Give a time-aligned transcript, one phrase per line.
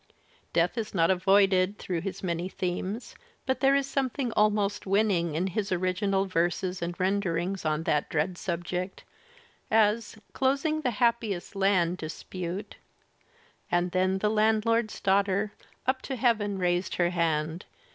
[0.51, 3.13] Death is not avoided through his many themes,
[3.45, 9.03] but there is something almost winning in his original verses and renderings on ^th^ dread%subject—
[9.69, 12.77] as, closing the 'Happiest Land' dispute '^••^,
[13.69, 15.53] And then the landlord's daughter
[15.85, 17.65] Up to heaven raised her hand.